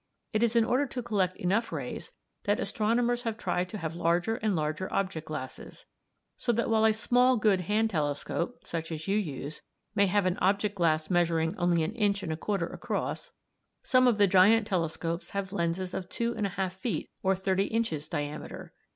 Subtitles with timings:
[0.33, 2.11] It is in order to collect enough rays
[2.45, 5.85] that astronomers have tried to have larger and larger object glasses;
[6.37, 9.61] so that while a small good hand telescope, such as you use,
[9.93, 13.31] may have an object glass measuring only an inch and a quarter across,
[13.83, 17.65] some of the giant telescopes have lenses of two and a half feet, or thirty
[17.65, 18.73] inches, diameter.